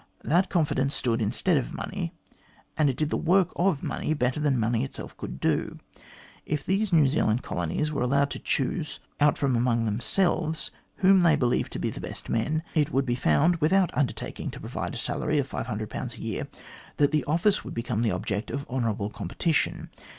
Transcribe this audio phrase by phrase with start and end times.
[0.23, 2.11] That confidence stood instead of money,
[2.75, 5.77] and it did the work of money better than money itself could do.
[6.43, 11.21] If these New Zealand communities were allowed to choose out from among themselves those whom
[11.21, 14.95] they believed to be the best men, it would be found, without undertaking to provide
[14.95, 16.47] a salary of 500 a year,
[16.97, 19.91] that the office would become the object of honourable competition.